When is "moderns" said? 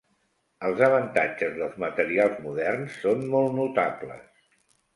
2.47-2.99